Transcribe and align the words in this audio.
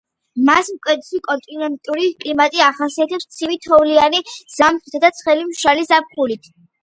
მას 0.45 0.69
მკვეთრი 0.75 1.19
კონტინენტური 1.27 2.07
კლიმატი 2.23 2.63
ახასიათებს 2.69 3.29
ცივი 3.35 3.59
თოვლიანი 3.67 4.23
ზამთრითა 4.57 5.03
და 5.07 5.13
ცხელი 5.19 5.47
მშრალი 5.51 5.85
ზაფხულით. 5.93 6.51